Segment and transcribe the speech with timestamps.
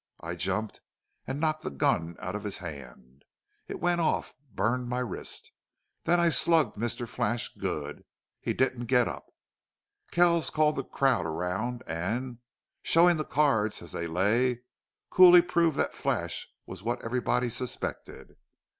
[0.19, 0.81] I jumped
[1.27, 3.23] and knocked the gun out of his hand.
[3.67, 5.51] It went off burned my wrist.
[6.05, 7.07] Then I slugged Mr.
[7.07, 8.03] Flash good
[8.39, 9.27] he didn't get up....
[10.09, 12.39] Kells called the crowd around and,
[12.81, 14.61] showing the cards as they lay,
[15.11, 18.37] coolly proved that Flash was what everybody suspected.